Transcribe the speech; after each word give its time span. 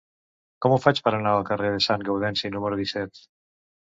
Com 0.65 0.71
ho 0.75 0.77
faig 0.85 1.01
per 1.07 1.11
anar 1.17 1.33
al 1.39 1.45
carrer 1.49 1.69
de 1.75 1.81
Sant 1.87 2.05
Gaudenci 2.07 2.51
número 2.57 2.81
disset? 2.81 3.21